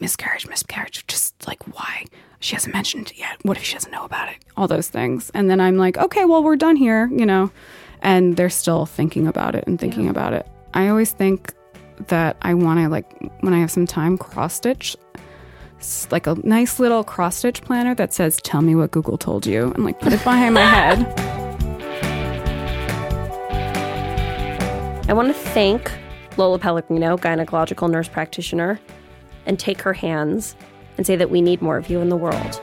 miscarriage, 0.00 0.48
miscarriage. 0.48 1.06
Just 1.06 1.46
like, 1.46 1.62
why? 1.76 2.04
She 2.40 2.54
hasn't 2.54 2.74
mentioned 2.74 3.10
it 3.10 3.18
yet. 3.18 3.38
What 3.42 3.58
if 3.58 3.64
she 3.64 3.74
doesn't 3.74 3.92
know 3.92 4.04
about 4.04 4.30
it? 4.30 4.36
All 4.56 4.66
those 4.66 4.88
things. 4.88 5.30
And 5.34 5.50
then 5.50 5.60
I'm 5.60 5.76
like, 5.76 5.98
okay, 5.98 6.24
well, 6.24 6.42
we're 6.42 6.56
done 6.56 6.76
here, 6.76 7.06
you 7.12 7.26
know? 7.26 7.50
And 8.00 8.36
they're 8.36 8.50
still 8.50 8.86
thinking 8.86 9.26
about 9.26 9.54
it 9.54 9.64
and 9.66 9.78
thinking 9.78 10.08
about 10.08 10.32
it. 10.32 10.46
I 10.72 10.88
always 10.88 11.12
think 11.12 11.52
that 12.08 12.38
I 12.40 12.54
want 12.54 12.80
to, 12.80 12.88
like, 12.88 13.06
when 13.40 13.52
I 13.52 13.58
have 13.58 13.70
some 13.70 13.86
time, 13.86 14.16
cross 14.16 14.54
stitch 14.54 14.96
like 16.10 16.26
a 16.26 16.34
nice 16.44 16.78
little 16.78 17.02
cross 17.02 17.36
stitch 17.36 17.62
planner 17.62 17.94
that 17.94 18.12
says, 18.12 18.36
tell 18.42 18.60
me 18.60 18.74
what 18.74 18.90
Google 18.90 19.16
told 19.16 19.46
you, 19.46 19.72
and 19.72 19.84
like 19.84 19.98
put 19.98 20.12
it 20.12 20.22
behind 20.22 20.54
my 20.54 20.60
head. 20.60 21.06
I 25.08 25.12
want 25.12 25.28
to 25.28 25.34
thank 25.34 25.90
Lola 26.36 26.58
Pellegrino, 26.58 27.16
gynecological 27.16 27.90
nurse 27.90 28.08
practitioner, 28.08 28.78
and 29.46 29.58
take 29.58 29.80
her 29.82 29.94
hands 29.94 30.54
and 30.96 31.06
say 31.06 31.16
that 31.16 31.30
we 31.30 31.40
need 31.40 31.62
more 31.62 31.76
of 31.76 31.88
you 31.88 32.00
in 32.00 32.08
the 32.08 32.16
world. 32.16 32.60